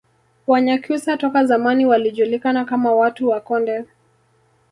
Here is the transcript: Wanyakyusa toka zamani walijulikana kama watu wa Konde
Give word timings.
Wanyakyusa 0.47 1.17
toka 1.17 1.45
zamani 1.45 1.85
walijulikana 1.85 2.65
kama 2.65 2.91
watu 2.93 3.29
wa 3.29 3.41
Konde 3.41 3.85